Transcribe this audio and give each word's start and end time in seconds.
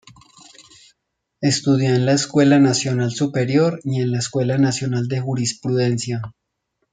Estudió 1.41 1.93
en 1.93 2.07
la 2.07 2.13
Escuela 2.13 2.57
Nacional 2.57 3.11
Superior 3.11 3.79
y 3.83 4.01
en 4.01 4.09
la 4.11 4.17
Escuela 4.17 4.57
Nacional 4.57 5.07
de 5.07 5.19
Jurisprudencia. 5.19 6.23